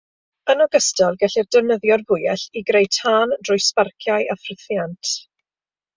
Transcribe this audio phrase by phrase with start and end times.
[0.53, 5.17] Yn ogystal, gellir defnyddio'r fwyell i greu tân drwy sbarciau a ffrithiant.